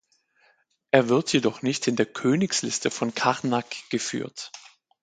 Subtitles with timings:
[0.89, 4.51] Er wird jedoch nicht in der Königsliste von Karnak geführt.